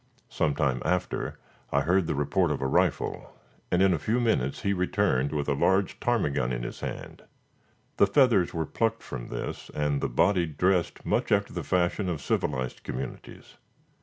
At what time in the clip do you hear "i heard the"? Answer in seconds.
1.71-2.15